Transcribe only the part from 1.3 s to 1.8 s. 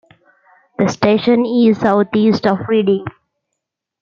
is